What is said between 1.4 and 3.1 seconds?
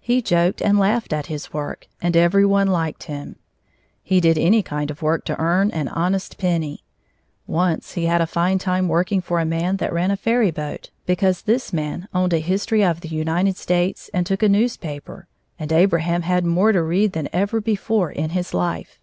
work, and every one liked